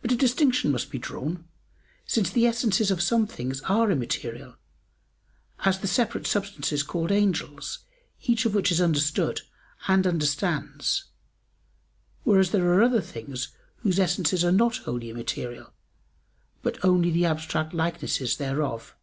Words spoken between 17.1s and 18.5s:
the abstract likenesses